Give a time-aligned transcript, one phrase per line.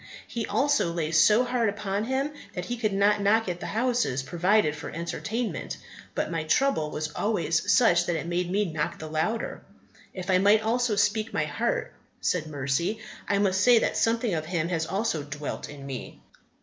[0.27, 4.23] His also lay so hard upon him that he could not knock at the houses
[4.23, 5.77] provided for entertainment,
[6.15, 9.61] but my trouble was always such that it made me knock the louder."
[10.11, 12.97] "If I might also speak my heart," said Mercy,
[13.29, 16.19] "I must say that something of him has also dwelt in me.